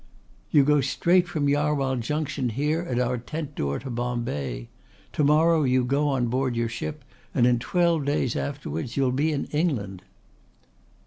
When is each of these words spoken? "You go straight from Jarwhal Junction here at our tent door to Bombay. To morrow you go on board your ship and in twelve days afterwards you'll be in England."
"You 0.49 0.63
go 0.63 0.81
straight 0.81 1.27
from 1.27 1.45
Jarwhal 1.47 1.97
Junction 1.97 2.49
here 2.49 2.81
at 2.81 2.97
our 2.97 3.19
tent 3.19 3.53
door 3.53 3.77
to 3.77 3.91
Bombay. 3.91 4.67
To 5.13 5.23
morrow 5.23 5.61
you 5.63 5.83
go 5.85 6.07
on 6.07 6.25
board 6.25 6.55
your 6.55 6.69
ship 6.69 7.05
and 7.35 7.45
in 7.45 7.59
twelve 7.59 8.05
days 8.05 8.35
afterwards 8.35 8.97
you'll 8.97 9.11
be 9.11 9.31
in 9.31 9.45
England." 9.51 10.01